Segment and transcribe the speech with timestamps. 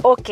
[0.00, 0.30] Ok.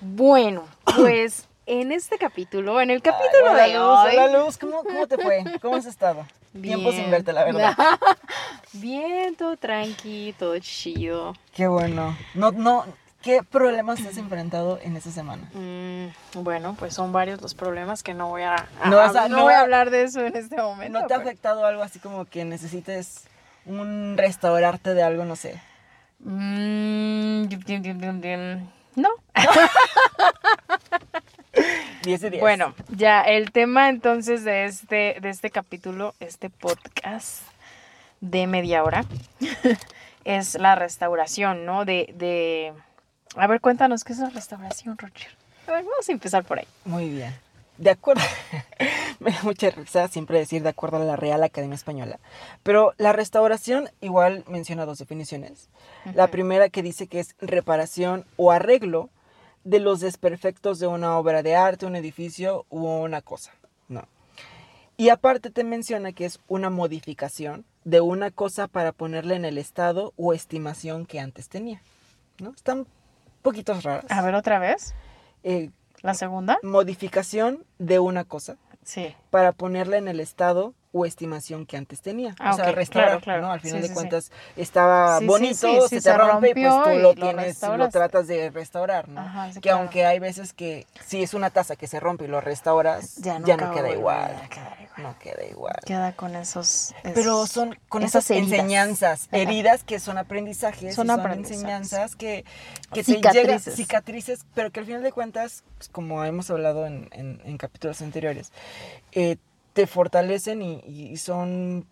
[0.00, 0.64] Bueno,
[0.96, 4.16] pues en este capítulo, en el capítulo Ay, de hola, hoy.
[4.16, 5.44] Hola Luz, ¿cómo, ¿cómo te fue?
[5.62, 6.26] ¿Cómo has estado?
[6.60, 7.10] Tiempo sin Bien.
[7.10, 7.74] verte, la verdad.
[8.74, 11.34] Bien, todo tranqui, todo chido.
[11.54, 12.16] Qué bueno.
[12.34, 12.84] No, no,
[13.22, 15.48] ¿qué problemas te has enfrentado en esta semana?
[15.54, 16.08] Mm,
[16.42, 19.38] bueno, pues son varios los problemas que no voy a, a- No vas a- no
[19.38, 21.00] no- voy a hablar de eso en este momento.
[21.00, 23.24] ¿No te ha afectado algo así como que necesites
[23.66, 25.60] un restaurarte de algo, no sé?
[26.24, 27.48] Mm.
[28.96, 29.08] No.
[32.02, 32.40] 10 de 10.
[32.40, 37.42] Bueno, ya el tema entonces de este, de este capítulo, este podcast
[38.20, 39.04] de media hora,
[40.24, 41.84] es la restauración, ¿no?
[41.84, 42.72] De, de...
[43.36, 45.36] A ver, cuéntanos qué es la restauración, Roger.
[45.66, 46.66] A ver, vamos a empezar por ahí.
[46.84, 47.34] Muy bien.
[47.78, 48.22] De acuerdo.
[49.20, 52.18] Me da mucha risa siempre decir de acuerdo a la Real Academia Española.
[52.62, 55.70] Pero la restauración igual menciona dos definiciones.
[56.14, 59.08] La primera que dice que es reparación o arreglo
[59.64, 63.52] de los desperfectos de una obra de arte, un edificio u una cosa.
[63.88, 64.06] No.
[64.96, 69.58] Y aparte te menciona que es una modificación de una cosa para ponerla en el
[69.58, 71.80] estado o estimación que antes tenía.
[72.38, 72.50] ¿No?
[72.50, 72.86] Están
[73.42, 74.04] poquitos raras.
[74.10, 74.94] A ver, otra vez.
[75.42, 75.70] Eh,
[76.04, 76.58] La segunda.
[76.62, 79.14] modificación de una cosa Sí.
[79.30, 82.36] para ponerla en el estado o estimación que antes tenía.
[82.38, 83.42] Ah, o sea, ok, restaurar, claro, claro.
[83.42, 83.52] ¿no?
[83.52, 86.50] Al final Sí, de sí, cuentas estaba Sí, sí, bonito, se sí, te se rompe
[86.50, 87.98] y pues tú y lo lo tienes lo restauraste.
[87.98, 89.20] tratas de restaurar, ¿no?
[89.20, 89.78] Ajá, que claro.
[89.78, 93.40] aunque hay veces que si es una taza que se rompe y lo restauras, ya
[93.40, 94.28] no, acaba queda igual.
[94.28, 95.02] volver a quedar igual.
[95.02, 95.76] No queda igual.
[95.84, 96.94] Queda con esos...
[97.14, 98.52] Pero son con esas esas, heridas.
[98.60, 101.56] enseñanzas, heridas que son aprendizajes, Son son aprendizajes.
[101.56, 102.44] enseñanzas que,
[102.92, 103.42] que te Cicatrices.
[103.42, 107.58] llegan, cicatrices, pero que al final de cuentas, pues, como hemos hablado en, en- en
[107.58, 108.52] capítulos anteriores,
[109.10, 109.36] eh,
[109.74, 111.86] te fortalecen y, y son,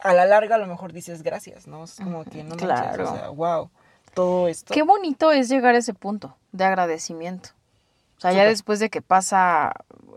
[0.00, 1.84] a la larga a lo mejor dices gracias, ¿no?
[1.84, 3.10] Es como que no manches, Claro.
[3.12, 3.70] o sea, wow,
[4.14, 4.74] todo esto.
[4.74, 7.50] Qué bonito es llegar a ese punto de agradecimiento.
[8.16, 9.72] O sea, ya después de que pasa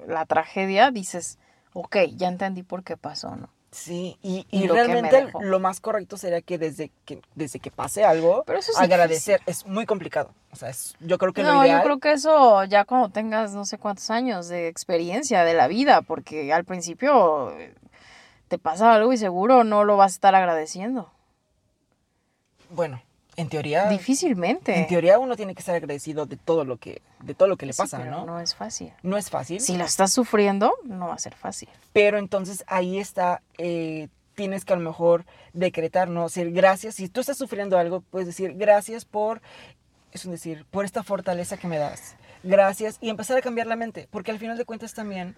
[0.07, 1.37] la tragedia, dices,
[1.73, 3.49] ok, ya entendí por qué pasó, ¿no?
[3.73, 8.43] Sí, y, lo realmente lo más correcto sería que desde que desde que pase algo,
[8.45, 9.41] Pero eso es agradecer.
[9.47, 10.31] Es muy complicado.
[10.51, 11.79] O sea, es, yo creo que lo No, ideal...
[11.79, 15.67] yo creo que eso ya cuando tengas no sé cuántos años de experiencia de la
[15.67, 17.73] vida, porque al principio eh,
[18.47, 21.11] te pasa algo y seguro no lo vas a estar agradeciendo.
[22.69, 23.01] Bueno,
[23.35, 24.77] en teoría, Difícilmente.
[24.77, 27.65] en teoría uno tiene que estar agradecido de todo lo que, de todo lo que
[27.65, 28.25] le Sí, pasa, pero ¿no?
[28.25, 28.93] No es fácil.
[29.01, 31.69] No es fácil, Si lo estás sufriendo, no va a ser fácil.
[31.93, 36.23] pero entonces ahí está, eh, tienes que a lo mejor decretar, ¿no?
[36.23, 36.95] Decir gracias.
[36.95, 39.41] Si tú estás sufriendo algo, puedes decir gracias por,
[40.11, 42.15] es decir, por esta fortaleza que me das.
[42.43, 45.35] Gracias y empezar a cambiar la mente, porque al final de cuentas también,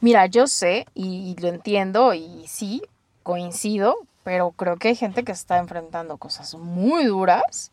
[0.00, 2.82] Mira, yo sé y lo entiendo y sí,
[3.22, 3.96] coincido,
[4.26, 7.70] pero creo que hay gente que está enfrentando cosas muy duras,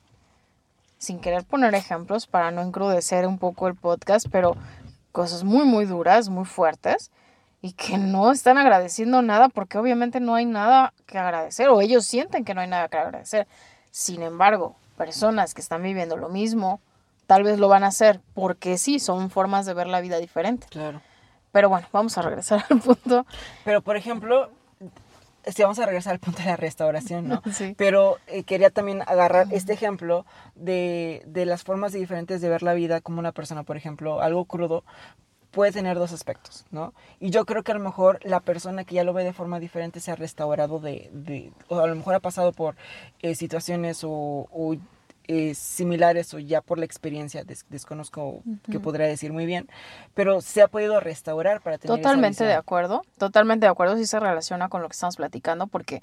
[1.00, 4.56] sin querer poner ejemplos para no encrudecer un poco el podcast, pero
[5.12, 7.09] cosas muy, muy duras, muy fuertes,
[7.64, 12.06] y que no están agradeciendo nada porque obviamente no hay nada que agradecer, o ellos
[12.06, 13.47] sienten que no hay nada que agradecer.
[13.90, 16.81] Sin embargo, personas que están viviendo lo mismo,
[17.25, 20.68] tal vez lo van a hacer porque sí, son formas de ver la vida diferente.
[20.70, 21.02] claro.
[21.52, 23.25] Pero bueno, vamos a regresar al punto.
[23.64, 24.52] Pero por ejemplo,
[25.46, 27.42] si vamos a regresar al punto de la restauración, ¿no?
[27.54, 27.76] Sí.
[27.78, 32.74] Pero eh, quería también agarrar este ejemplo de, de las formas diferentes de ver la
[32.74, 34.84] vida como una persona, por ejemplo, algo crudo
[35.53, 36.94] puede tener dos aspectos, ¿no?
[37.20, 39.59] Y yo creo que a lo mejor la persona que ya lo ve de forma
[39.59, 42.76] diferente se ha restaurado de, de o a lo mejor ha pasado por
[43.22, 44.09] eh, situaciones o,
[44.52, 44.76] o,
[45.28, 49.69] eh, similares o ya por la experiencia, des- desconozco qué podría decir muy bien,
[50.13, 52.59] pero se ha podido restaurar para tener esa Totalmente de visión.
[52.59, 56.01] acuerdo, totalmente de acuerdo, sí se relaciona con lo que estamos platicando, porque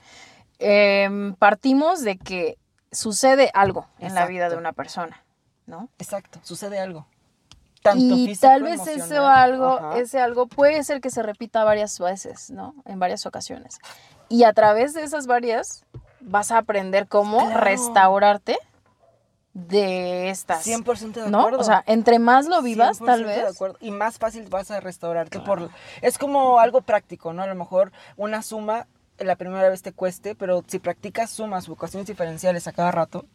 [0.59, 2.59] em, partimos de que
[2.93, 5.23] sucede algo en la vida de una persona,
[5.67, 5.89] ¿no?
[5.99, 7.07] Exacto, sucede algo.
[7.83, 9.99] Tanto y físico, tal vez ese algo, ajá.
[9.99, 12.75] ese algo puede ser que se repita varias veces, ¿no?
[12.85, 13.79] En varias ocasiones.
[14.29, 15.85] Y a través de esas varias
[16.21, 17.61] vas a aprender cómo Claro.
[17.61, 18.59] restaurarte
[19.53, 20.65] de estas.
[20.67, 21.41] 100% de ¿No?
[21.41, 21.59] acuerdo.
[21.61, 23.55] O sea, entre más lo vivas, tal 100% de vez.
[23.55, 23.77] acuerdo.
[23.81, 25.71] Y más fácil vas a restaurarte por...
[26.03, 27.43] Es como algo práctico, ¿no?
[27.43, 28.87] A lo mejor una suma
[29.19, 33.27] la primera vez te cueste, pero si practicas sumas o ecuaciones diferenciales a cada rato,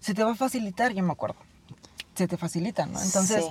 [0.00, 1.36] se te va a facilitar, yo me acuerdo.
[2.14, 3.02] Se te facilita, ¿no?
[3.02, 3.50] Entonces, Sí.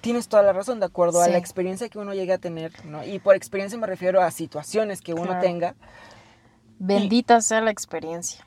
[0.00, 3.04] tienes toda la razón, de acuerdo a la experiencia que uno llegue a tener, ¿no?
[3.04, 5.40] Y por experiencia me refiero a situaciones que uno Claro.
[5.40, 5.74] tenga.
[6.78, 8.44] Bendita sea la experiencia.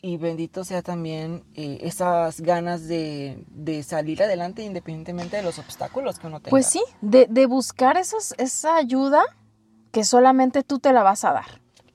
[0.00, 6.18] Y bendito sea también eh, esas ganas de, de salir adelante independientemente de los obstáculos
[6.20, 6.50] que uno tenga.
[6.50, 9.24] Pues sí, de, de buscar esos, esa ayuda
[9.90, 11.46] que solamente tú te la vas a dar.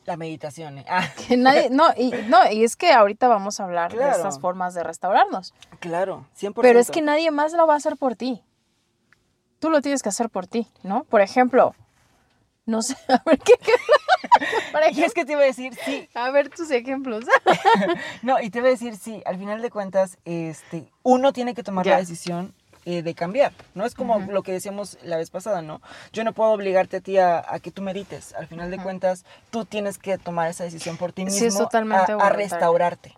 [0.06, 0.86] La meditación, ¿eh?
[0.90, 4.38] Ah, Que nadie, no, y, no, y es que ahorita vamos a hablar de estas
[4.38, 5.54] formas de restaurarnos.
[5.80, 6.60] claro, 100%.
[6.62, 8.44] Pero es que nadie más lo va a hacer por ti.
[9.60, 11.06] Tú lo tienes que hacer por ti, ¿no?
[11.06, 11.74] Por ejemplo,
[12.66, 13.54] no sé, a ver qué.
[14.72, 17.26] Por Y es que te iba a decir, sí, a ver tus ejemplos.
[18.22, 21.64] no, y te iba a decir, sí, al final de cuentas, este, uno tiene que
[21.64, 22.54] tomar la decisión
[22.86, 23.86] eh, de cambiar, ¿no?
[23.86, 24.32] Es como Ujú.
[24.32, 25.82] lo que decíamos la vez pasada, ¿no?
[26.12, 28.84] Yo no puedo obligarte a ti a, a que tú medites, al final de Ujú.
[28.86, 32.30] cuentas, tú tienes que tomar esa decisión por ti mismo Sí, es totalmente a- a,
[32.30, 33.16] restaurarte.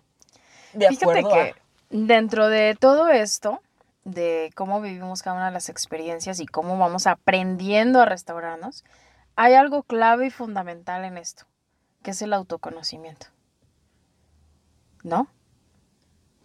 [0.72, 1.54] De Fíjate acuerdo que a-
[1.90, 3.60] dentro de todo esto,
[4.04, 8.84] de cómo vivimos cada una de las experiencias y cómo vamos aprendiendo a restaurarnos,
[9.36, 11.44] hay algo clave y fundamental en esto,
[12.02, 13.26] que es el autoconocimiento.
[15.02, 15.28] ¿No?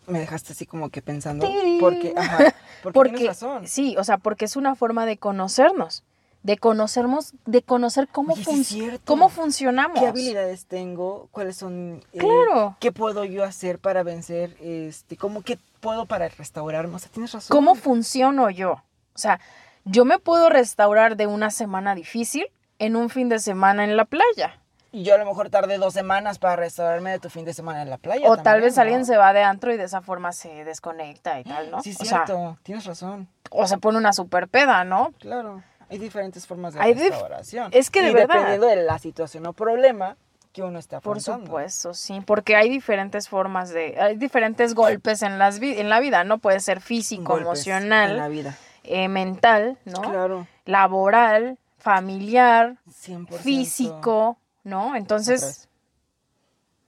[0.08, 1.78] me dejaste así como que pensando, Tiri.
[1.80, 2.54] porque, ajá,
[2.84, 3.66] porque, tienes razón.
[3.68, 6.04] sí, o sea, porque es una forma de conocernos,
[6.44, 8.66] de conocernos, de conocer cómo, Oye, fun-
[9.06, 10.00] cómo funcionamos.
[10.00, 11.30] ¿Qué habilidades tengo?
[11.32, 12.04] ¿Cuáles son?
[12.12, 12.76] eh, Claro.
[12.82, 14.58] ¿Qué puedo yo hacer para vencer?
[14.60, 16.96] Este, ¿Cómo qué puedo para restaurarme?
[16.96, 17.56] O sea, tienes razón.
[17.56, 18.72] ¿Cómo funciono yo?
[19.14, 19.40] O sea,
[19.86, 22.48] yo me puedo restaurar de una semana difícil
[22.82, 24.60] en un fin de semana en la playa.
[24.92, 27.84] Y yo a lo mejor tardé dos semanas para restaurarme de tu fin de semana
[27.84, 28.28] en la playa.
[28.28, 28.82] O tal vez ¿no?
[28.82, 31.82] alguien se va de antro y de esa forma se desconecta y tal, ¿no?
[31.84, 32.58] Sí, o, sea, cierto.
[32.64, 33.28] Tienes razón.
[33.52, 35.14] o se pone una super peda, ¿no?
[35.20, 35.64] Claro.
[35.90, 37.70] Hay diferentes formas de Hay restauración.
[37.72, 38.34] es que de y verdad.
[38.34, 40.18] dependiendo de la situación o problema
[40.52, 45.38] que uno está Por supuesto, sí, porque hay diferentes formas de, hay diferentes golpes en,
[45.38, 46.40] las en la vida, ¿no?
[46.40, 48.58] Puede ser físico, Golpes En la emocional, vida.
[48.84, 50.02] eh, mental, ¿no?
[50.02, 50.48] Claro.
[50.66, 53.28] Laboral, familiar, 100%.
[53.40, 54.96] físico, ¿no?
[54.96, 55.68] Entonces,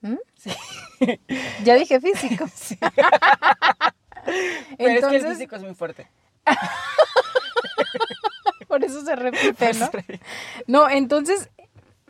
[0.02, 0.16] ¿Mm?
[0.36, 0.52] Sí.
[1.64, 2.46] ya dije físico.
[2.56, 2.78] Sí.
[4.26, 6.08] Pero es que el Entonces, físico es muy fuerte.
[8.70, 9.90] por eso se repite, ¿no?
[10.68, 11.50] No, entonces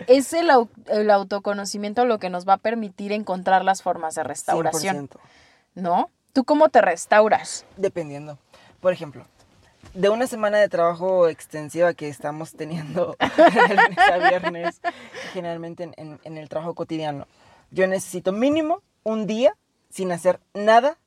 [0.08, 4.24] es el, au- el autoconocimiento lo que nos va a permitir encontrar las formas de
[4.24, 5.18] restauración, 100%.
[5.76, 6.10] ¿no?
[6.34, 7.66] ¿Tú cómo te restauras?
[7.78, 8.38] Dependiendo.
[8.80, 9.26] Por ejemplo,
[9.94, 13.16] de una semana de trabajo extensiva que estamos teniendo
[13.68, 14.82] de lunes a viernes,
[15.34, 17.28] generalmente en, el trabajo cotidiano,
[17.72, 19.56] yo necesito mínimo un día
[19.90, 20.98] sin hacer nada.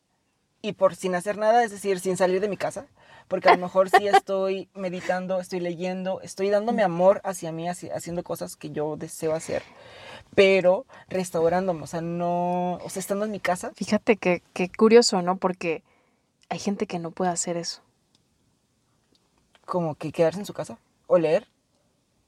[0.62, 2.86] Y por sin hacer nada, es decir, sin salir de mi casa,
[3.28, 8.24] porque a lo mejor sí estoy meditando, estoy leyendo, estoy dándome amor hacia mí, haciendo
[8.24, 9.62] cosas que yo deseo hacer,
[10.34, 15.22] pero restaurándome, o sea, no, o sea, estando en mi casa, Fíjate que, que curioso,
[15.22, 15.36] ¿no?
[15.36, 15.84] Porque
[16.48, 17.82] hay gente que no puede hacer eso.
[19.66, 21.46] Como que quedarse en su casa o leer.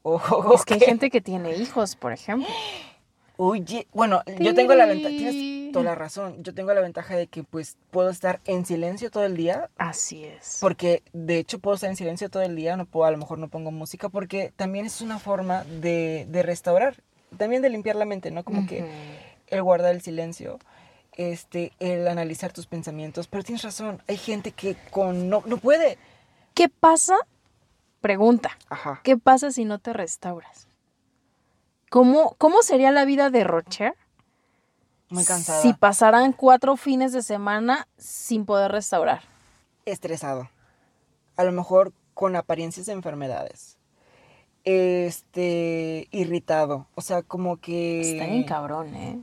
[0.02, 0.20] O,
[0.54, 2.48] Es que hay gente que tiene hijos, por ejemplo.
[3.40, 7.28] Oye, bueno, yo tengo la ventaja, tienes toda la razón, yo tengo la ventaja de
[7.28, 10.58] que pues puedo estar en silencio todo el día, Así es.
[10.60, 13.38] porque de hecho puedo estar en silencio todo el día, no puedo, a lo mejor
[13.38, 16.96] no pongo música, porque también es una forma de, de restaurar,
[17.36, 18.42] también de limpiar la mente, ¿no?
[18.42, 18.88] Como que Ujú.
[19.48, 20.58] el guardar el silencio,
[21.12, 25.96] este, el analizar tus pensamientos, pero tienes razón, hay gente que con no, no puede.
[26.58, 27.14] ¿Qué pasa?
[28.00, 28.58] Pregunta.
[28.68, 29.00] Ajá.
[29.04, 30.66] ¿Qué pasa si no te restauras?
[31.88, 33.94] ¿Cómo, cómo sería la vida de Rocher
[35.08, 35.62] Muy cansada.
[35.62, 39.22] si pasaran cuatro fines de semana sin poder restaurar?
[39.84, 40.50] estresado.
[41.36, 43.78] A lo mejor con apariencias de enfermedades.
[44.64, 46.88] Este, irritado.
[46.96, 48.00] O sea, como que...
[48.00, 49.22] Está bien cabrón, ¿eh?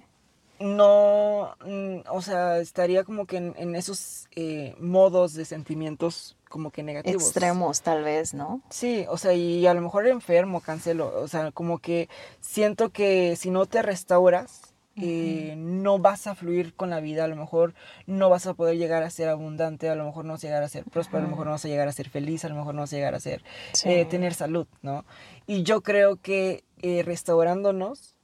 [0.62, 6.72] No, mm, o sea, estaría como que en, en esos eh, modos de sentimientos como
[6.72, 7.22] que negativos.
[7.22, 8.62] Extremos, tal vez, ¿no?
[8.70, 11.12] Sí, o sea, y a lo mejor enfermo, cancelo.
[11.22, 12.08] O sea, como que
[12.40, 17.26] siento que si no te restauras, eh, no vas a fluir con la vida.
[17.26, 17.74] A lo mejor
[18.08, 20.64] no vas a poder llegar a ser abundante, a lo mejor no vas a llegar
[20.64, 22.56] a ser próspero, a lo mejor no vas a llegar a ser feliz, a lo
[22.56, 23.44] mejor no vas a llegar a ser,
[23.74, 23.90] Sí.
[23.90, 25.04] eh, tener salud, ¿no?
[25.48, 28.16] Y yo creo que eh, restaurándonos,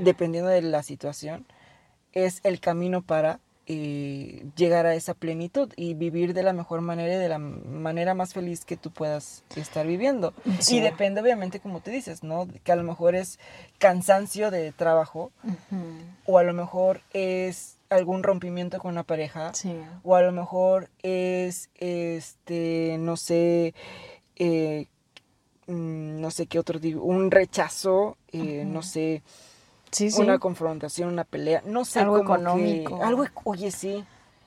[0.00, 1.46] dependiendo de la situación,
[2.12, 3.40] es el camino para
[3.72, 8.14] eh, llegar a esa plenitud y vivir de la mejor manera y de la manera
[8.14, 10.34] más feliz que tú puedas estar viviendo.
[10.58, 10.78] Sí.
[10.78, 12.48] Y depende obviamente, como te dices, ¿no?
[12.64, 13.38] Que a lo mejor es
[13.78, 15.30] cansancio de trabajo
[16.26, 19.72] o a lo mejor es algún rompimiento con una pareja Sí.
[20.02, 23.72] o a lo mejor es, este, no sé,
[24.34, 24.86] eh,
[25.68, 29.22] mm, no sé qué otro tipo, un rechazo, eh, no sé,
[29.90, 30.20] Sí, sí.
[30.22, 33.02] una confrontación, una pelea, no sé, Algo como que- económico.
[33.04, 34.04] algo, oye, sí,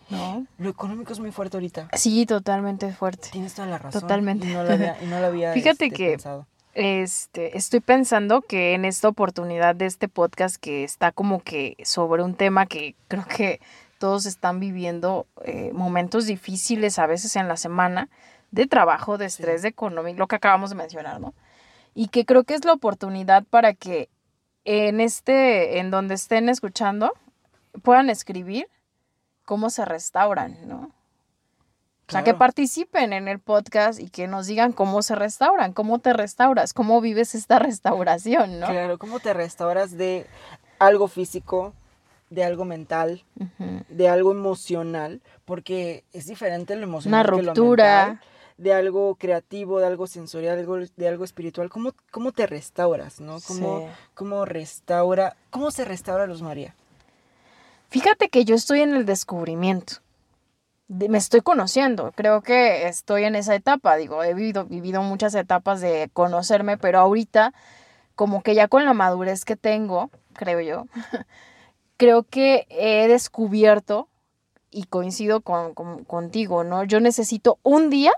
[0.09, 0.45] ¿No?
[0.57, 1.89] lo económico es muy fuerte ahorita.
[1.93, 3.29] Sí, totalmente fuerte.
[3.31, 4.01] Tienes toda la razón.
[4.01, 4.47] Totalmente.
[4.47, 6.47] Y no lo había, y no lo había, Fíjate este, que- pensado.
[6.75, 12.23] Este, estoy pensando que en esta oportunidad de este podcast que está como que sobre
[12.23, 13.61] un tema que creo que
[13.99, 18.09] todos están viviendo eh, momentos difíciles a veces en la semana
[18.49, 21.33] de trabajo, de estrés, de económico, lo que acabamos de mencionar, ¿no?
[21.93, 24.09] Y que creo que es la oportunidad para que
[24.65, 27.13] en este, en donde estén escuchando,
[27.81, 28.67] puedan escribir
[29.45, 30.91] cómo se restauran, ¿no?
[32.07, 35.99] O sea, que participen en el podcast y que nos digan cómo se restauran, cómo
[35.99, 38.67] te restauras, cómo vives esta restauración, ¿no?
[38.67, 40.27] Claro, ¿cómo te restauras de
[40.79, 41.73] algo físico,
[42.29, 43.23] de algo mental,
[43.89, 45.21] de algo emocional?
[45.45, 48.07] Porque es diferente lo emocional Una que lo ruptura.
[48.07, 51.69] mental, de algo creativo, de algo sensorial, algo- de algo espiritual.
[51.69, 53.37] ¿Cómo, cómo te restauras, no?
[53.47, 53.85] ¿Cómo, Sí.
[54.13, 56.75] cómo restaura, cómo se restaura Luz María?
[57.89, 59.95] Fíjate que yo estoy en el descubrimiento.
[60.87, 62.11] De- me estoy conociendo.
[62.15, 63.95] Creo que estoy en esa etapa.
[63.97, 67.53] Digo, he vivido, vivido muchas etapas de conocerme, pero ahorita,
[68.15, 70.85] como que ya con la madurez que tengo, creo yo,
[71.97, 74.07] creo que he descubierto
[74.71, 76.83] y coincido con, con- contigo, ¿no?
[76.83, 78.11] Yo necesito un día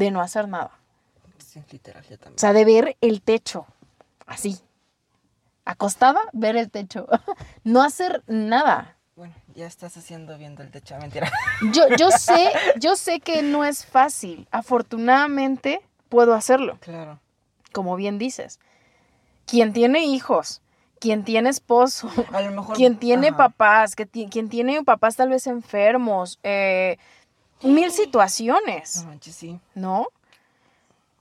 [0.00, 0.70] de no hacer nada.
[1.38, 2.36] Sí, literal, yo también.
[2.36, 3.66] O sea, de ver el techo,
[4.26, 4.58] así.
[5.66, 7.06] Acostada, ver el techo.
[7.64, 8.96] no hacer nada.
[9.14, 11.30] Bueno, ya estás haciendo viendo el techo, mentira.
[11.72, 14.48] Yo, yo sé, yo sé que no es fácil.
[14.50, 17.20] Afortunadamente puedo hacerlo, claro.
[17.72, 18.58] como bien dices.
[19.46, 20.62] Quien tiene hijos,
[20.98, 22.74] quien tiene esposo, A lo mejor.
[22.76, 23.36] quien tiene ajá.
[23.36, 26.96] papás, que quien tiene papás tal vez enfermos, eh,
[27.62, 29.60] mil situaciones, No manches, sí.
[29.74, 30.08] ¿no?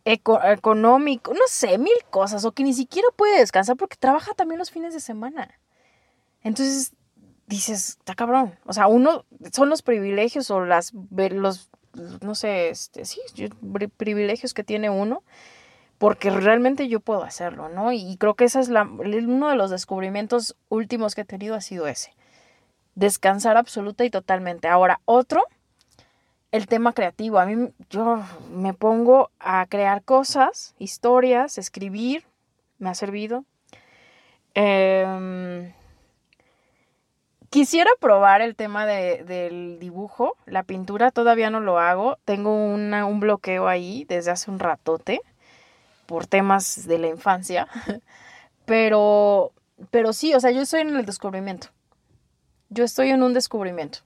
[0.06, 4.58] Eco- económico, no sé, mil cosas, o que ni siquiera puede descansar porque trabaja también
[4.58, 5.54] los fines de semana.
[6.42, 6.94] Entonces,
[7.48, 8.58] dices, está cabrón.
[8.66, 11.70] O sea, uno, son los privilegios o las, los,
[12.22, 13.20] no sé, este, sí,
[13.98, 15.22] privilegios que tiene uno,
[15.98, 17.92] porque realmente yo puedo hacerlo, ¿no?
[17.92, 21.62] Y creo que esa es la, uno de los descubrimientos últimos que he tenido ha
[21.62, 22.14] sido ese.
[22.96, 24.70] Descansar absoluta y totalmente.
[24.70, 25.44] Ahora, otro,
[26.52, 27.40] el tema creativo.
[27.40, 32.26] A mí, yo me pongo a crear cosas, historias, escribir,
[32.80, 33.46] me ha servido.
[34.56, 35.72] Em,
[37.50, 42.18] quisiera probar el tema de- del dibujo, la pintura, todavía no lo hago.
[42.26, 45.22] Tengo una- un bloqueo ahí desde hace un ratote
[46.08, 47.68] por temas de la infancia.
[48.66, 49.52] Pero,
[49.90, 51.70] pero sí, o sea, yo estoy en el descubrimiento.
[52.70, 54.00] Yo estoy en un descubrimiento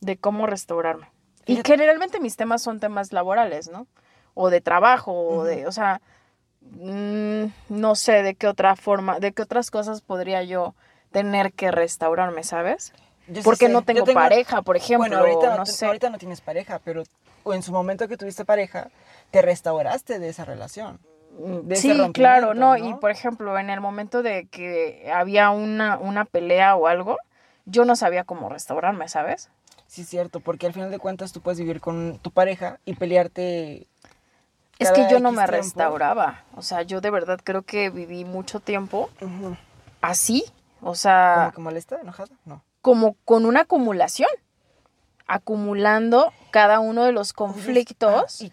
[0.00, 1.08] de cómo restaurarme.
[1.48, 3.86] Y generalmente mis temas son temas laborales, ¿no?
[4.34, 6.00] O de trabajo, o de, o sea,
[6.60, 10.74] mm, no sé de qué otra forma, de qué otras cosas podría yo
[11.10, 12.92] tener que restaurarme, ¿sabes?
[13.26, 15.86] Yo Porque no tengo, pareja, por ejemplo, Bueno, ahorita no, sé.
[15.86, 17.02] ahorita no tienes pareja, pero
[17.44, 18.88] o en su momento que tuviste pareja,
[19.30, 21.00] te restauraste de esa relación.
[21.38, 23.00] de sí, claro, no, y ¿no?
[23.00, 27.16] por ejemplo, en el momento de que había una, una pelea o algo,
[27.64, 29.50] yo no sabía cómo restaurarme, ¿sabes?
[29.88, 32.94] Sí, es cierto, porque al final de cuentas tú puedes vivir con tu pareja y
[32.94, 33.88] pelearte.
[34.78, 35.50] Es que yo no X me tiempo.
[35.50, 39.10] restauraba, o sea, yo de verdad creo que viví mucho tiempo
[40.00, 40.44] así,
[40.76, 42.28] o ¿Como sea, que molesta, enojada?
[42.44, 42.62] No.
[42.80, 44.28] como con una acumulación,
[45.26, 48.52] acumulando cada uno de los conflictos, Ah, ¿Y,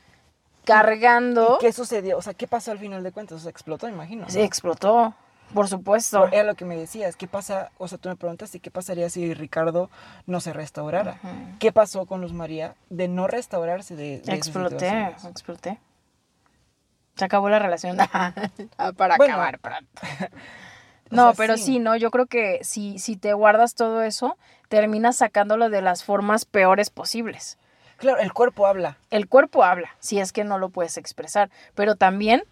[0.66, 2.18] cargando, y qué sucedió?
[2.18, 3.38] O sea, ¿qué pasó al final de cuentas?
[3.38, 4.24] O sea, explotó, imagino.
[4.24, 4.30] ¿no?
[4.30, 5.14] se explotó,
[5.54, 6.28] por supuesto.
[6.32, 7.16] Era lo que me decías.
[7.16, 7.72] ¿Qué pasa?
[7.78, 9.90] O sea, tú me preguntaste qué pasaría si Ricardo
[10.26, 11.20] no se restaurara.
[11.60, 15.80] ¿Qué pasó con Luz María de no restaurarse de, Exploté, exploté.
[17.16, 17.98] Se acabó la relación.
[18.78, 19.90] Ah, Para Bueno, acabar pronto.
[21.12, 21.64] o No, sea, pero sí.
[21.64, 24.38] sí, no, yo creo que si, si te guardas todo eso,
[24.68, 27.58] terminas sacándolo de las formas peores posibles.
[27.98, 28.98] Claro, el cuerpo habla.
[29.10, 32.44] El cuerpo habla, si es que no lo puedes expresar, pero también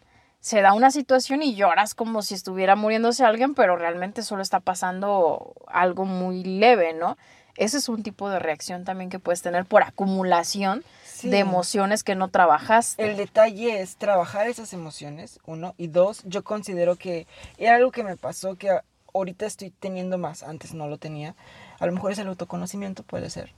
[0.43, 4.59] se da una situación y lloras como si estuviera muriéndose alguien, pero realmente solo está
[4.59, 7.17] pasando algo muy leve, ¿no?
[7.55, 11.29] Ese es un tipo de reacción también que puedes tener por acumulación Sí.
[11.29, 13.09] de emociones que no trabajaste.
[13.09, 15.75] El detalle es trabajar esas emociones, uno.
[15.77, 17.25] Y dos, yo considero que
[17.57, 18.69] era algo que me pasó que
[19.13, 21.35] ahorita estoy teniendo más, antes no lo tenía.
[21.79, 23.53] A lo mejor es el autoconocimiento, puede ser.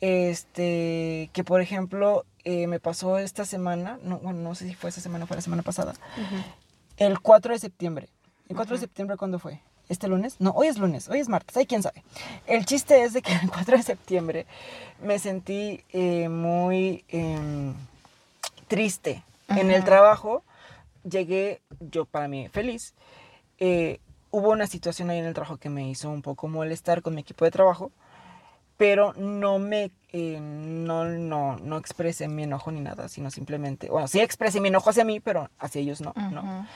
[0.00, 4.90] Este, que por ejemplo, eh, me pasó esta semana, no, bueno, no sé si fue
[4.90, 5.94] esta semana o fue la semana pasada,
[6.96, 8.08] el 4 de septiembre.
[8.48, 9.60] ¿El 4 de septiembre cuándo fue?
[9.88, 10.36] ¿Este lunes?
[10.38, 12.02] No, hoy es lunes, hoy es martes, ahí quién sabe.
[12.46, 14.46] El chiste es de que el 4 de septiembre
[15.02, 17.74] me sentí eh, muy em,
[18.68, 19.22] triste.
[19.48, 20.42] En el trabajo
[21.08, 22.94] llegué, yo para mí feliz,
[23.58, 27.14] eh, hubo una situación ahí en el trabajo que me hizo un poco molestar con
[27.14, 27.92] mi equipo de trabajo,
[28.76, 34.06] pero no me, eh, no, no, no expresé mi enojo ni nada, sino simplemente, bueno,
[34.06, 36.40] sí expresé mi enojo hacia mí, pero hacia ellos no, ¿no?
[36.42, 36.66] Ujú.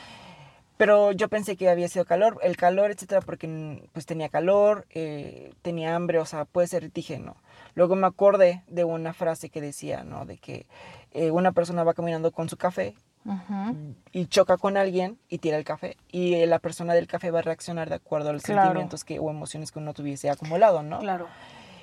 [0.76, 5.52] Pero yo pensé que había sido calor, el calor, etcétera, porque pues tenía calor, eh,
[5.62, 7.36] tenía hambre, o sea, puede ser, dije, no.
[7.74, 10.24] Luego me acordé de una frase que decía, ¿no?
[10.24, 10.66] De que
[11.12, 13.94] eh, una persona va caminando con su café Ujú.
[14.12, 15.96] y choca con alguien y tira el café.
[16.10, 18.62] Y eh, la persona del café va a reaccionar de acuerdo a los Claro.
[18.62, 20.98] sentimientos que, o emociones que uno tuviese acumulado, ¿no?
[21.00, 21.26] Claro.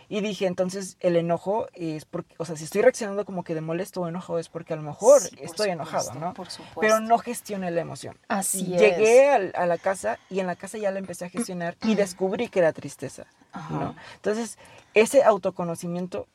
[0.09, 3.62] Y dije, entonces el enojo es porque, o sea, si estoy reaccionando como que de
[3.62, 6.33] molesto o enojo es porque a lo mejor Sí, estoy enojado, ¿no?
[6.33, 6.79] Por supuesto.
[6.81, 8.17] Pero no gestioné la emoción.
[8.27, 9.33] Así Llegué es.
[9.33, 12.50] al- a la casa y en la casa ya la empecé a gestionar y descubrí
[12.50, 13.74] que era tristeza, Ajá.
[13.74, 13.95] ¿no?
[14.15, 14.57] Entonces,
[14.93, 16.27] ese autoconocimiento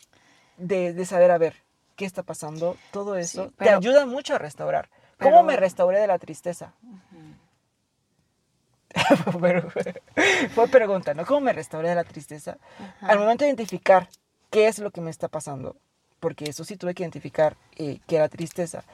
[0.56, 1.54] de, de saber, a ver,
[1.96, 4.88] qué está pasando, todo eso, te pero- ayuda mucho a restaurar.
[5.20, 6.72] ¿Cómo me restauré de la tristeza?
[9.40, 9.68] Pero,
[10.54, 11.24] fue pregunta, ¿no?
[11.24, 12.58] ¿Cómo me restauré de la tristeza?
[12.78, 13.06] Ajá.
[13.06, 14.08] Al momento de identificar
[14.50, 15.76] qué es lo que me está pasando,
[16.18, 18.84] porque eso sí tuve que identificar eh, que era tristeza,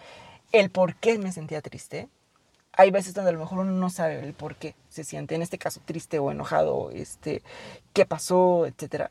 [0.52, 2.08] el por qué me sentía triste.
[2.72, 5.42] Hay veces donde a lo mejor uno no sabe el por qué se siente, en
[5.42, 7.42] este caso triste o enojado, este,
[7.94, 9.10] qué pasó, etcétera.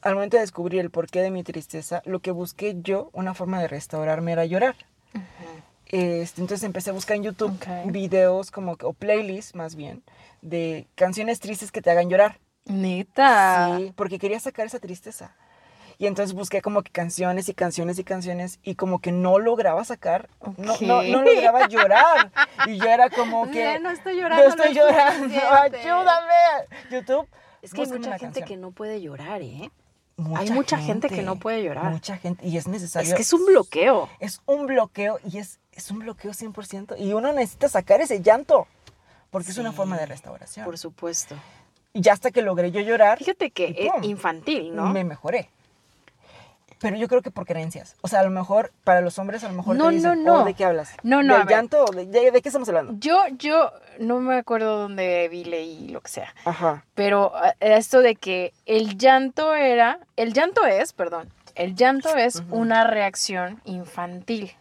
[0.00, 3.60] Al momento de descubrir el porqué de mi tristeza, lo que busqué yo, una forma
[3.60, 4.76] de restaurarme era llorar.
[5.94, 10.02] Este, entonces empecé a buscar en YouTube videos como o playlists más bien
[10.42, 12.40] de canciones tristes que te hagan llorar.
[12.64, 13.76] Neta.
[13.78, 15.36] Sí, porque quería sacar esa tristeza.
[15.96, 19.84] Y entonces busqué como que canciones y canciones y canciones y como que no lograba
[19.84, 22.32] sacar, no, no, no lograba llorar.
[22.66, 23.60] Y yo era como que...
[23.60, 25.78] Ya no estoy llorando, No estoy no es llorando, suficiente".
[25.78, 26.34] ayúdame.
[26.90, 27.28] YouTube.
[27.62, 28.46] Es que hay mucha gente canción.
[28.48, 29.70] que no puede llorar, ¿eh?
[30.36, 31.90] Hay mucha gente que no puede llorar.
[31.92, 33.08] Mucha gente, y es necesario.
[33.08, 34.08] Es que es un bloqueo.
[34.20, 36.96] Es un bloqueo y es, es un bloqueo 100%.
[36.98, 38.66] Y uno necesita sacar ese llanto,
[39.30, 40.64] porque es una forma de restauración.
[40.64, 41.34] Por supuesto.
[41.92, 44.88] Y ya hasta que logré yo llorar, Fíjate que es infantil, ¿no?
[44.90, 45.48] me mejoré.
[46.80, 47.96] Pero yo creo que por creencias.
[48.02, 50.34] O sea, a lo mejor para los hombres, a lo mejor No, te dicen, no,
[50.34, 50.42] no.
[50.42, 50.90] "Oh, ¿de qué hablas?
[51.02, 51.84] No, no, ¿Del llanto?
[51.86, 52.94] ¿De, de- de qué estamos hablando?
[52.98, 56.34] Yo, yo no me acuerdo dónde vi, leí, lo que sea.
[56.44, 56.84] Ajá.
[56.94, 62.42] Pero eh, esto de que el llanto era, el llanto es, perdón, el llanto es
[62.50, 64.52] una reacción infantil.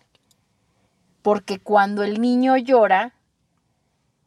[1.23, 3.13] Porque cuando el niño llora,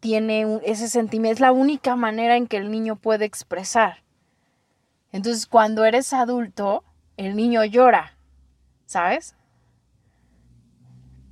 [0.00, 4.02] tiene un- ese sentimiento, es la única manera en que el niño puede expresar.
[5.12, 6.82] Entonces, cuando eres adulto,
[7.16, 8.16] el niño llora,
[8.86, 9.36] ¿sabes?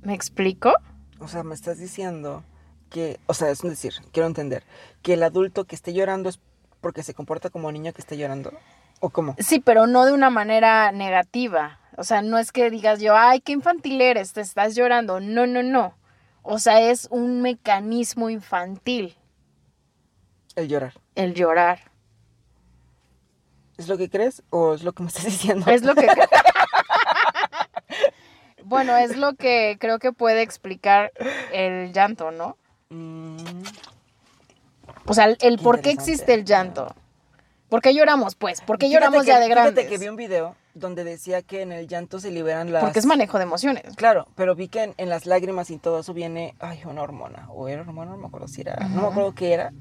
[0.01, 0.73] ¿Me explico?
[1.19, 2.43] O sea, me estás diciendo
[2.89, 4.63] que, o sea, es decir, quiero entender,
[5.01, 6.39] que el adulto que esté llorando es
[6.81, 8.53] porque se comporta como niño que esté llorando.
[8.99, 9.35] ¿O cómo?
[9.39, 11.79] Sí, pero no de una manera negativa.
[11.97, 15.19] O sea, no es que digas yo, ay, qué infantil eres, te estás llorando.
[15.19, 15.95] No, no, no.
[16.43, 19.15] O sea, es un mecanismo infantil
[20.55, 20.93] El llorar.
[21.15, 21.79] el llorar.
[23.77, 25.69] ¿Es lo que crees o es lo que me estás diciendo?
[25.71, 26.07] Es lo que...
[28.63, 31.11] bueno, es lo que creo que puede explicar
[31.51, 32.57] el llanto, ¿no?
[32.89, 33.37] Mm,
[35.07, 36.93] O sea, el, por qué existe el llanto.
[37.69, 38.61] ¿Por qué lloramos, pues?
[38.61, 39.87] ¿Por qué fíjate lloramos que- ya de Fíjate grandes?
[39.87, 42.83] que vi un video donde decía que en el llanto se liberan las...
[42.83, 43.95] Porque es manejo de emociones.
[43.95, 47.49] Claro, pero vi que en, en las lágrimas y todo eso viene, ay, una hormona,
[47.49, 49.73] o era hormona, no me acuerdo si era, no me acuerdo qué era,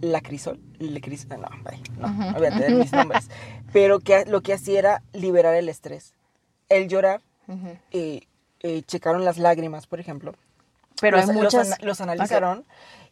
[0.00, 2.36] la crisol, la cris- no, ay, no, Ujú.
[2.38, 3.28] olvídate de mis nombres,
[3.72, 6.14] pero que lo que hacía era liberar el estrés,
[6.70, 7.20] el llorar,
[7.92, 8.22] eh,
[8.60, 10.34] eh, checaron las lágrimas, por ejemplo,
[11.00, 11.82] Pero los, hay los muchas...
[11.82, 12.64] los analizaron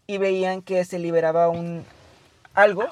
[0.07, 1.85] y veían que se liberaba un,
[2.55, 2.85] algo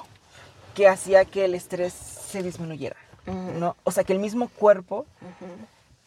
[0.75, 2.97] que hacía que el estrés se disminuyera,
[3.31, 3.75] ¿no?
[3.83, 5.05] O sea, que el mismo cuerpo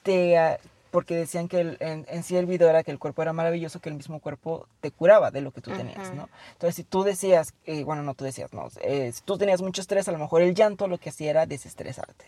[0.02, 0.59] te ah,
[0.90, 3.78] porque decían que el- en, en sí el video era que el cuerpo era maravilloso,
[3.80, 6.12] que el mismo cuerpo te curaba de lo que tú tenías.
[6.14, 6.28] ¿no?
[6.52, 9.80] Entonces, si tú decías, eh, bueno, no tú decías, no, eh, si tú tenías mucho
[9.80, 12.24] estrés, a lo mejor el llanto lo que hacía era desestresarte.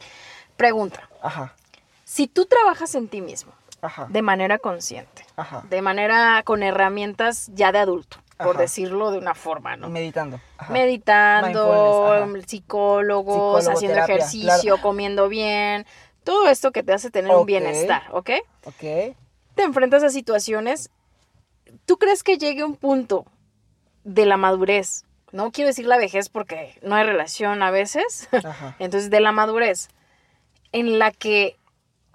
[0.56, 1.08] Pregunta.
[1.20, 1.54] Ajá,
[2.04, 5.64] Si tú trabajas en ti mismo ajá, de manera consciente, ajá.
[5.68, 9.88] de manera con herramientas ya de adulto, por decirlo de una forma, ¿no?
[9.88, 10.40] Meditando.
[10.56, 10.72] ajá.
[10.72, 11.64] Meditando,
[12.46, 15.86] psicólogos, Psicólogo, haciendo terapia, ejercicio, comiendo bien,
[16.24, 18.30] todo esto que te hace tener un bienestar, ¿ok?
[18.64, 19.14] Ok.
[19.54, 20.90] Te enfrentas a situaciones,
[21.84, 23.26] ¿tú crees que llegue un punto
[24.04, 25.04] de la madurez?
[25.32, 28.76] No quiero decir la vejez porque no hay relación a veces, Ajá.
[28.78, 29.88] entonces de la madurez,
[30.72, 31.56] en la que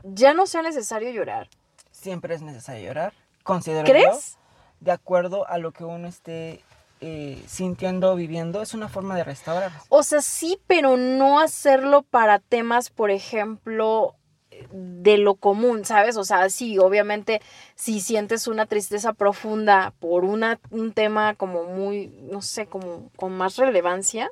[0.03, 1.49] ya no sea necesario llorar.
[1.91, 3.13] Siempre es necesario llorar.
[3.43, 4.33] Considero ¿Crees?
[4.33, 4.39] yo,
[4.79, 6.61] de acuerdo a lo que uno esté
[6.99, 9.71] eh, sintiendo, viviendo, es una forma de restaurar.
[9.89, 14.15] O sea, sí, pero no hacerlo para temas, por ejemplo,
[14.71, 16.17] de lo común, ¿sabes?
[16.17, 17.41] O sea, sí, obviamente,
[17.75, 23.33] si sientes una tristeza profunda por una, un tema como muy, no sé, como con
[23.33, 24.31] más relevancia,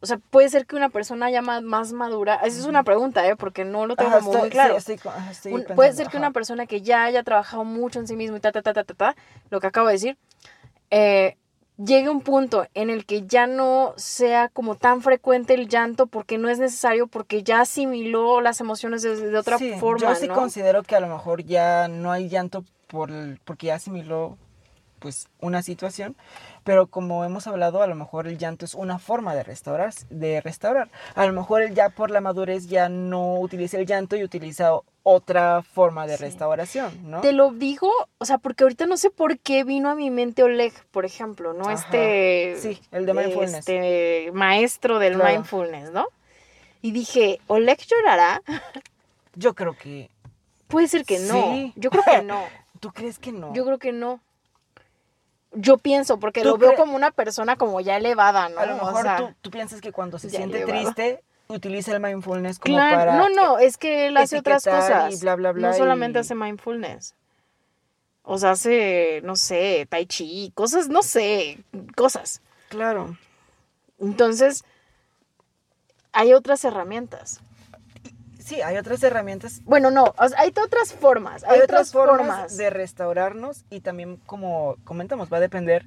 [0.00, 3.36] o sea, puede ser que una persona ya más, madura, esa es una pregunta, ¿eh?
[3.36, 4.74] Porque no lo tengo Ajá, como estoy- muy claro.
[4.74, 4.94] sí, estoy
[5.30, 6.26] estoy pensando, puede ser que ajá.
[6.26, 8.84] una persona que ya haya trabajado mucho en sí mismo y ta, ta, ta, ta,
[8.84, 9.16] ta, ta,
[9.50, 10.18] lo que acabo de decir,
[10.90, 11.36] eh,
[11.76, 16.06] llegue a un punto en el que ya no sea como tan frecuente el llanto
[16.06, 20.14] porque no es necesario, porque ya asimiló las emociones de, de otra Sí, forma, Yo
[20.14, 20.34] sí ¿no?
[20.34, 24.36] considero que a lo mejor ya no hay llanto por el- porque ya asimiló
[24.98, 26.16] pues una situación,
[26.64, 30.40] pero como hemos hablado, a lo mejor el llanto es una forma de restaurar, de
[30.40, 30.88] restaurar.
[31.14, 34.72] A lo mejor él ya por la madurez ya no utiliza el llanto y utiliza
[35.02, 36.24] otra forma de Sí.
[36.24, 37.20] restauración, ¿no?
[37.22, 40.42] Te lo digo, o sea, porque ahorita no sé por qué vino a mi mente
[40.42, 41.64] Oleg, por ejemplo, ¿no?
[41.68, 41.72] Ajá.
[41.74, 42.56] Este.
[42.58, 43.54] Sí, el de mindfulness.
[43.60, 45.30] Este maestro del Claro.
[45.32, 46.06] mindfulness, ¿no?
[46.82, 48.42] Y dije, ¿Oleg llorará?
[49.34, 50.10] Yo creo que
[50.68, 51.32] Puede ser que no.
[51.54, 51.72] Sí.
[51.76, 52.42] Yo creo que no.
[52.78, 53.54] ¿Tú crees que no?
[53.54, 54.20] Yo creo que no.
[55.52, 58.60] Yo pienso, porque ¿Tú lo veo como una persona como ya elevada, ¿no?
[58.60, 60.92] a lo O mejor sea, tú, tú piensas que cuando se siente elevado.
[60.92, 65.14] triste utiliza el mindfulness como Claro, para no, no, es que él hace otras cosas.
[65.14, 67.14] y bla, bla, bla, no solamente hace mindfulness.
[68.22, 71.58] O sea, hace, no sé, tai chi, cosas, no sé,
[71.96, 72.42] cosas.
[72.68, 73.16] Claro.
[73.98, 74.64] Entonces,
[76.12, 77.40] hay otras herramientas.
[78.48, 81.44] Sí, hay otras herramientas Bueno, no, hay otras formas.
[81.44, 82.26] Hay, Hay otras otras formas.
[82.26, 85.84] formas de restaurarnos y también, como comentamos, va a depender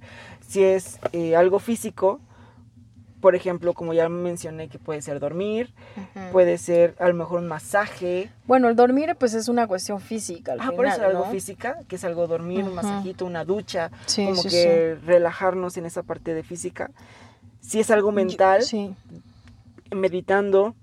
[0.48, 2.20] si es eh, algo físico,
[3.20, 5.74] por ejemplo, como ya mencioné, que puede ser dormir,
[6.32, 10.54] puede ser a lo mejor un masaje, Bueno, el dormir, pues es una cuestión física.
[10.54, 11.32] Al ah, final, por eso algo ¿no?
[11.32, 15.86] física, que es algo dormir, un masajito, una ducha, Sí, como sí, que relajarnos en
[15.88, 16.92] esa parte de física.
[17.60, 18.94] Si es algo mental, Sí.
[19.92, 20.76] meditando,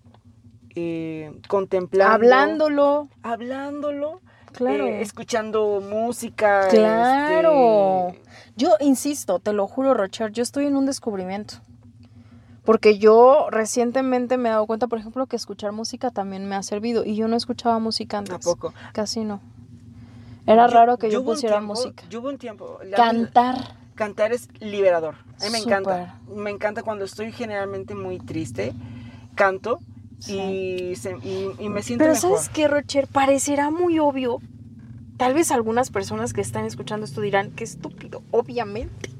[0.80, 3.08] eh, contemplando, Hablándolo.
[3.22, 4.20] hablándolo,
[4.52, 4.86] Claro.
[4.86, 6.68] eh, escuchando música.
[6.70, 8.08] Claro.
[8.10, 8.22] este,
[8.56, 11.54] Yo insisto, te lo juro, Rocher, yo estoy en un descubrimiento.
[12.64, 16.62] Porque yo recientemente me he dado cuenta, por ejemplo, que escuchar música también me ha
[16.62, 17.02] servido.
[17.04, 18.32] Y yo no escuchaba música antes.
[18.40, 18.74] Tampoco.
[18.92, 19.40] Casi no.
[20.46, 22.04] Era raro que yo, pusiera tiempo- música.
[22.10, 22.78] Yo hubo un tiempo.
[22.84, 23.56] la- Cantar.
[23.94, 25.14] Cantar es liberador.
[25.40, 26.18] A mí me encanta.
[26.34, 28.72] Me encanta cuando estoy generalmente muy triste.
[29.34, 29.78] Canto
[30.26, 32.38] y, se- y, y me siento Pero mejor.
[32.38, 33.06] ¿sabes qué, Rocher?
[33.06, 34.40] Parecerá muy obvio.
[35.16, 39.10] Tal vez algunas personas que están escuchando esto dirán, qué estúpido, obviamente.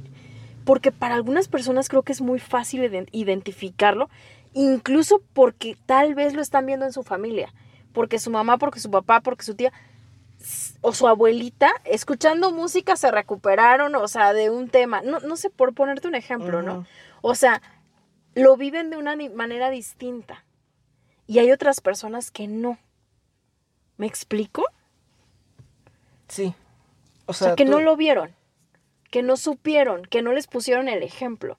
[0.65, 4.09] Porque para algunas personas creo que es muy fácil iden- identificarlo,
[4.55, 7.53] incluso porque tal vez lo están viendo en su familia.
[7.93, 9.73] Porque su mamá, porque su papá, porque su tía
[10.83, 15.01] o su abuelita, escuchando música, se recuperaron, o sea, de un tema.
[15.03, 16.87] No, no sé, por ponerte un ejemplo, ¿no?
[17.23, 17.61] O sea,
[18.35, 20.45] lo viven de una manera distinta.
[21.29, 22.77] Y hay otras personas que no.
[23.99, 24.65] ¿Me explico?
[26.29, 26.55] Sí.
[27.27, 28.35] O O sea, sea, que tú- no lo vieron,
[29.11, 31.57] que no supieron, que no les pusieron el ejemplo,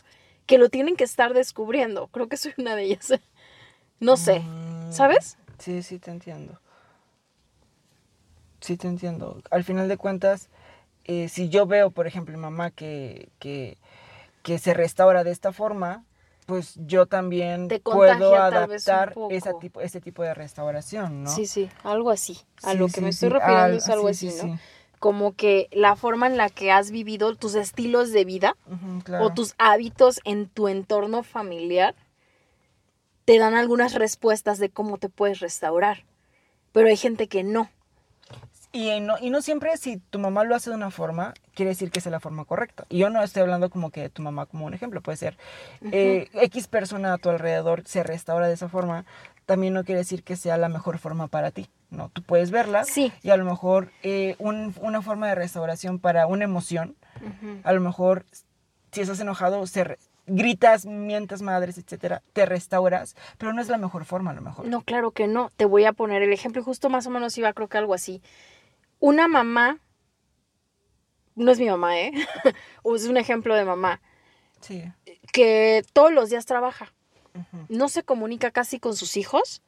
[0.48, 2.08] que lo tienen que estar descubriendo.
[2.10, 3.14] Creo que soy una de ellas.
[4.02, 5.38] No sé, Mm, ¿sabes?
[5.60, 6.60] Sí, sí, te entiendo.
[8.62, 9.42] Sí, te entiendo.
[9.52, 10.50] Al final de cuentas,
[11.06, 13.78] eh, si yo veo, por ejemplo, mi mamá que, que,
[14.44, 16.06] que se restaura de esta forma,
[16.50, 21.30] pues yo también Te puedo contagia adaptar esa tipo, ese tipo de restauración, ¿no?
[21.34, 22.40] Sí, sí, algo así.
[22.64, 24.48] A Sí, lo que sí, me sí, estoy refiriendo al- es algo sí, así, sí,
[24.48, 24.60] ¿no?
[25.00, 28.58] Como que la forma en la que has vivido tus estilos de vida
[29.06, 29.26] claro.
[29.26, 31.96] o tus hábitos en tu entorno familiar
[33.26, 36.04] te dan algunas respuestas de cómo te puedes restaurar.
[36.72, 37.70] Pero hay gente que no.
[38.72, 41.90] Y no, y no siempre si tu mamá lo hace de una forma, quiere decir
[41.90, 42.86] que es la forma correcta.
[42.90, 45.02] Y yo no estoy hablando como que de tu mamá como un ejemplo.
[45.02, 45.38] Puede ser
[45.92, 49.06] eh, X persona a tu alrededor se restaura de esa forma,
[49.48, 51.68] también no quiere decir que sea la mejor forma para ti.
[51.90, 53.12] No, tú puedes verla Sí.
[53.24, 56.96] y a lo mejor eh, un- una forma de restauración para una emoción,
[57.64, 58.26] a lo mejor
[58.92, 63.80] si estás enojado, se re- gritas, mientas madres, etcétera, te restauras, pero no es la
[63.80, 64.68] mejor forma a lo mejor.
[64.68, 65.50] No, claro que no.
[65.58, 67.96] Te voy a poner el ejemplo y justo más o menos iba creo que algo
[67.96, 68.22] así.
[69.00, 69.80] Una mamá,
[71.36, 72.12] no es mi mamá, ¿eh?
[72.96, 74.02] Es un ejemplo de mamá,
[74.62, 74.84] Sí.
[75.32, 76.92] que todos los días trabaja,
[77.70, 79.62] no se comunica casi con sus hijos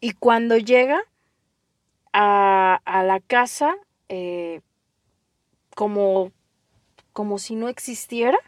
[0.00, 1.00] y cuando llega
[2.12, 3.74] a, a la casa,
[4.08, 4.60] eh,
[5.74, 6.30] como,
[7.12, 8.38] como si no existiera,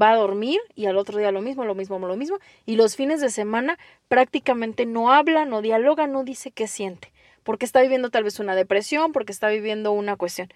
[0.00, 2.38] va a dormir y al otro día lo mismo, lo mismo, lo mismo.
[2.66, 7.12] Y los fines de semana prácticamente no habla, no dialoga, no dice qué siente.
[7.46, 10.48] Porque está viviendo tal vez una depresión, porque está viviendo una cuestión.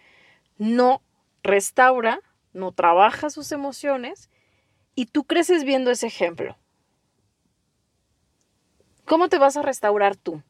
[0.58, 1.02] No
[1.44, 2.20] restaura,
[2.52, 4.28] no trabaja sus emociones
[4.96, 6.58] y tú creces viendo ese ejemplo.
[9.04, 10.42] ¿Cómo te vas a restaurar tú?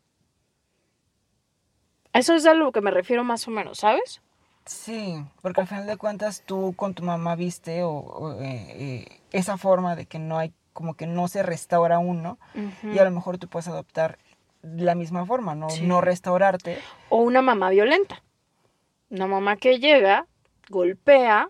[2.14, 4.22] Eso es a lo que me refiero más o menos, ¿sabes?
[4.64, 9.20] Sí, porque al final de cuentas tú con tu mamá viste o, o, eh, eh,
[9.31, 12.38] esa forma de que no hay, como que no se restaura uno
[12.83, 14.18] y a lo mejor tú puedes adoptar
[14.62, 15.87] la misma forma, no, Sí.
[15.87, 16.79] no restaurarte.
[17.09, 18.23] O una mamá violenta.
[19.09, 20.27] Una mamá que llega,
[20.68, 21.49] golpea,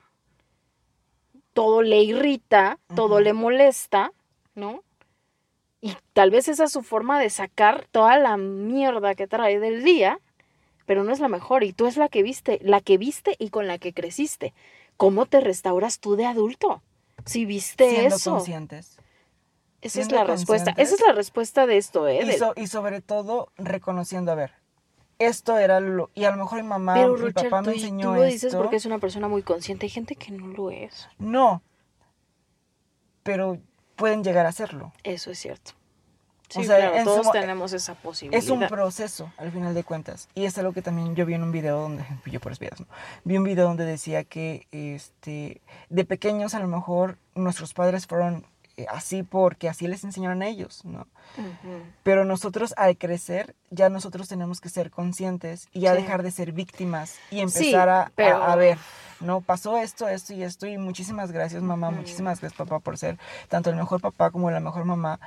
[1.53, 4.13] todo le irrita, todo le molesta,
[4.55, 4.83] ¿no?
[5.81, 9.83] Y tal vez esa es su forma de sacar toda la mierda que trae del
[9.83, 10.19] día,
[10.87, 13.51] pero no es la mejor y tú es la que viste, la que viste y
[13.51, 14.53] con la que creciste.
[14.97, 16.83] ¿Cómo te restauras tú de adulto?
[17.25, 18.31] Si viste Siendo eso.
[18.33, 18.99] conscientes.
[19.83, 20.73] Esa es la respuesta.
[20.77, 22.21] Esa es la respuesta de esto, ¿eh?
[22.23, 24.53] Y, Del- so- y sobre todo reconociendo, a ver,
[25.19, 26.11] esto era lo...
[26.15, 28.45] Y a lo mejor mi mamá, pero mi papá me tú, enseñó tú lo dices
[28.45, 28.59] esto.
[28.59, 29.87] porque es una persona muy consciente.
[29.87, 31.09] Hay gente que no lo es.
[31.19, 31.63] No,
[33.23, 33.59] pero
[33.97, 34.93] pueden llegar a serlo.
[35.03, 35.73] Eso es cierto.
[35.73, 38.43] O Sí, sea, claro, en su todos mo- tenemos esa posibilidad.
[38.43, 40.29] Es un proceso, al final de cuentas.
[40.35, 42.87] Y es algo que también yo vi en un video donde, yo por videos, ¿no?
[43.25, 48.45] Vi un video donde decía que este, de pequeños a lo mejor nuestros padres fueron
[48.89, 51.07] así porque así les enseñaron a ellos, ¿no?
[52.03, 56.03] Pero nosotros al crecer, ya nosotros tenemos que ser conscientes y ya Sí.
[56.03, 58.79] dejar de ser víctimas y empezar a- a, pero- a ver,
[59.21, 59.41] ¿no?
[59.41, 63.71] Pasó esto, esto y esto y muchísimas gracias mamá, muchísimas gracias papá por ser tanto
[63.71, 65.21] el mejor papá como la mejor mamá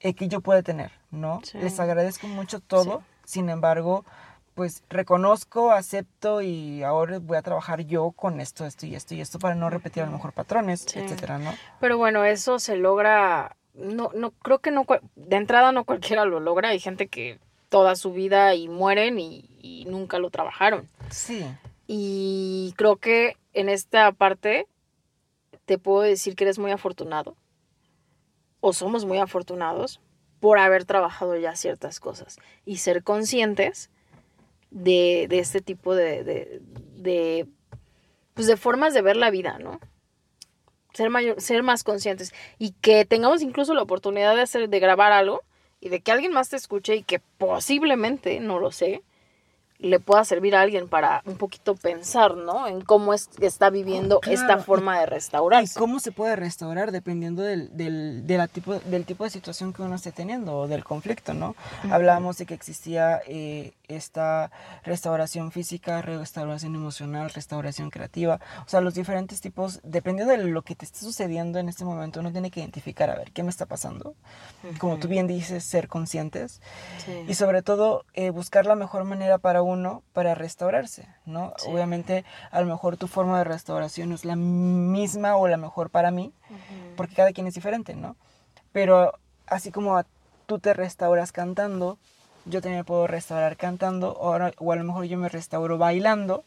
[0.00, 1.40] eh, que yo pueda tener, ¿no?
[1.44, 1.58] Sí.
[1.58, 4.04] Les agradezco mucho todo, sin embargo,
[4.54, 9.20] pues reconozco, acepto y ahora voy a trabajar yo con esto, esto y esto y
[9.20, 10.98] esto para no repetir a lo mejor patrones, Sí.
[10.98, 11.52] etcétera, ¿no?
[11.80, 13.56] Pero bueno, eso se logra.
[13.74, 14.84] No, no, creo que no.
[15.16, 16.70] De entrada no cualquiera lo logra.
[16.70, 20.88] Hay gente que toda su vida y mueren y, y nunca lo trabajaron.
[21.10, 21.46] Sí,
[21.86, 24.66] Y creo que en esta parte
[25.64, 27.36] te puedo decir que eres muy afortunado.
[28.60, 30.00] O somos muy afortunados
[30.40, 33.90] por haber trabajado ya ciertas cosas y ser conscientes
[34.70, 36.60] de, de este tipo de, de,
[36.96, 37.46] de,
[38.34, 39.80] pues de formas de ver la vida, ¿no?
[40.92, 45.12] Ser, mayor, ser más conscientes y que tengamos incluso la oportunidad de hacer, de grabar
[45.12, 45.42] algo
[45.80, 49.02] y de que alguien más te escuche y que posiblemente, no lo sé,
[49.80, 52.66] le pueda servir a alguien para un poquito pensar, ¿no?
[52.66, 55.78] En cómo es, está viviendo Claro, esta y- forma de ¿Y restaurarse.
[55.78, 59.80] cómo se puede restaurar dependiendo del, del, de la tipo, del tipo de situación que
[59.82, 61.56] uno esté teniendo o del conflicto, ¿no?
[61.90, 64.50] Hablábamos de que existía eh, esta
[64.84, 70.74] restauración física, restauración emocional, restauración creativa, o sea, los diferentes tipos, dependiendo de lo que
[70.74, 73.64] te esté sucediendo en este momento, uno tiene que identificar, a ver, ¿qué me está
[73.66, 74.14] pasando?
[74.78, 76.60] Como tú bien dices, ser conscientes
[77.06, 77.24] Sí.
[77.26, 79.69] y sobre todo eh, buscar la mejor manera para uno
[80.12, 81.52] para restaurarse, ¿no?
[81.58, 81.68] Sí.
[81.70, 85.90] Obviamente a lo mejor tu forma de restauración no es la misma o la mejor
[85.90, 86.32] para mí,
[86.96, 88.16] porque cada quien es diferente, ¿no?
[88.72, 89.12] Pero
[89.46, 90.00] así como
[90.46, 91.98] tú te restauras cantando,
[92.46, 96.44] yo también me puedo restaurar cantando, o, o a lo mejor yo me restauro bailando,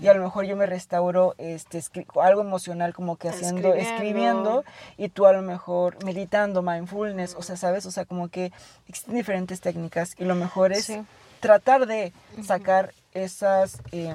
[0.00, 1.82] y a lo mejor yo me restauro este,
[2.20, 4.60] algo emocional como que haciendo, Escribiendo.
[4.60, 4.64] escribiendo,
[4.96, 7.84] y tú a lo mejor meditando, mindfulness, o sea, ¿sabes?
[7.86, 8.52] O sea, como que
[8.88, 11.02] existen diferentes técnicas y lo mejor es Sí.
[11.40, 14.14] Tratar de sacar esas eh,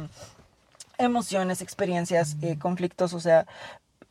[0.97, 3.45] emociones, experiencias, eh, conflictos, o sea,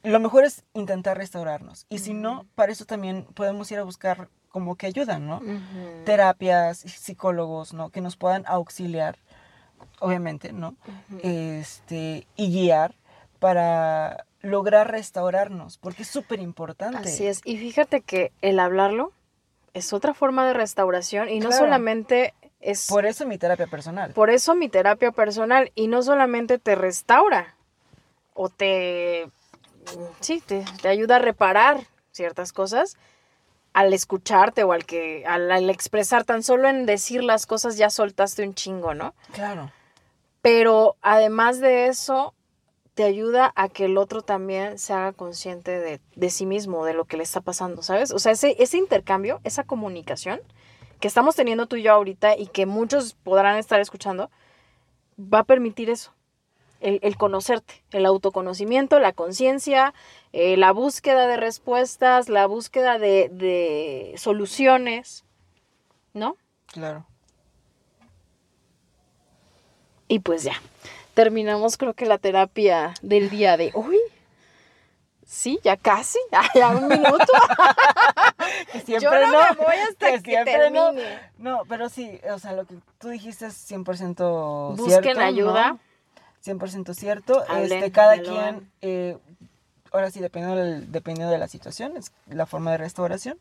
[0.03, 1.87] lo mejor es intentar restaurarnos.
[1.88, 5.40] Y si no, para eso también podemos ir a buscar como que ayuda, ¿no?
[6.05, 7.90] Terapias, psicólogos, ¿no?
[7.90, 9.16] Que nos puedan auxiliar,
[10.01, 10.75] obviamente, ¿no?
[11.22, 12.94] Este, y guiar
[13.38, 17.09] para lograr restaurarnos, porque es súper importante.
[17.09, 17.40] Así es.
[17.44, 19.12] Y fíjate que el hablarlo
[19.72, 24.12] es otra forma de restauración y no solamente es Por eso mi terapia personal.
[24.12, 27.55] Por eso mi terapia personal y no solamente te restaura
[28.35, 29.29] o te
[30.20, 31.81] sí, te, te ayuda a reparar
[32.12, 32.96] ciertas cosas
[33.72, 37.90] al escucharte o al que al, al expresar tan solo en decir las cosas ya
[37.90, 39.14] soltaste un chingo, ¿no?
[39.33, 39.72] Claro.
[40.42, 42.35] Pero además de eso
[42.94, 46.92] te ayuda a que el otro también se haga consciente de, de sí mismo, de
[46.92, 48.11] lo que le está pasando, ¿sabes?
[48.11, 50.40] O sea, ese, ese intercambio, esa comunicación
[51.03, 54.31] que estamos teniendo tú y yo ahorita y que muchos podrán estar escuchando,
[55.19, 56.12] va a permitir eso,
[56.79, 59.95] el, el conocerte, el autoconocimiento, la conciencia,
[60.33, 65.25] eh, la búsqueda de respuestas, la búsqueda de, de soluciones,
[66.15, 66.37] ¿no?
[66.67, 67.05] Claro.
[70.07, 70.55] Y pues ya,
[71.15, 73.99] terminamos creo que la terapia del día de hoy.
[75.35, 76.18] Sí, ya casi,
[76.55, 77.25] ya un minuto.
[78.71, 79.38] Que siempre Yo no, no.
[79.59, 80.90] me voy hasta que, siempre no.
[80.92, 81.18] termine.
[81.38, 85.21] No, pero sí, o sea, lo que tú dijiste es 100% Busquen cierto.
[85.23, 85.68] ayuda.
[85.73, 85.79] ¿no?
[86.45, 87.42] 100% cierto.
[87.49, 89.16] Hablen, este, cada quien, eh,
[89.90, 93.38] ahora sí, dependiendo, del- dependiendo de la situación, es la forma de restauración.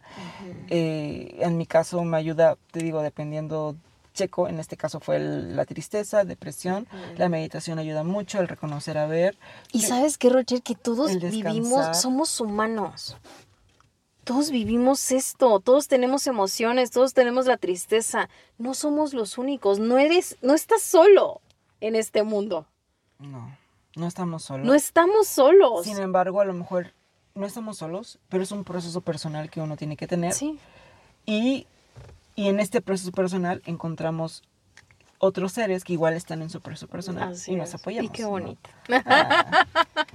[0.69, 3.75] Eh, en mi caso me ayuda, te digo, dependiendo,
[4.13, 8.97] checo, en este caso fue el- la tristeza, depresión, la meditación ayuda mucho, el reconocer
[8.97, 9.37] a ver.
[9.71, 13.17] Y Yo- sabes qué, Roger, que todos vivimos, somos humanos.
[14.23, 18.29] Todos vivimos esto, todos tenemos emociones, todos tenemos la tristeza.
[18.59, 21.41] No somos los únicos, no eres, no estás solo
[21.79, 22.67] en este mundo.
[23.17, 23.57] No,
[23.95, 24.65] no estamos solos.
[24.67, 25.85] No estamos solos.
[25.85, 26.93] Sin embargo, a lo mejor
[27.33, 30.33] no estamos solos, pero es un proceso personal que uno tiene que tener.
[30.33, 30.59] Sí,
[31.25, 31.65] Y,
[32.41, 34.41] y en este proceso personal encontramos
[35.19, 37.75] otros seres que igual están en su proceso personal Así y nos es.
[37.75, 38.09] apoyamos.
[38.09, 38.67] Y qué bonito.
[39.05, 39.67] Ah,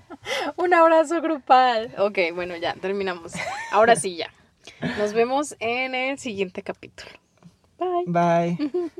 [0.56, 1.94] Un abrazo grupal.
[1.98, 3.32] Ok, bueno, ya terminamos.
[3.70, 4.32] Ahora sí, ya.
[4.98, 7.10] Nos vemos en el siguiente capítulo.
[7.78, 8.56] Bye.
[8.58, 8.70] bye.